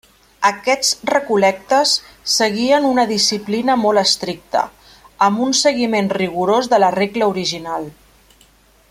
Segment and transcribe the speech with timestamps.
[0.47, 1.91] Aquests recol·lectes
[2.35, 4.65] seguien una disciplina molt estricta,
[5.29, 7.89] amb un seguiment rigorós de la regla original.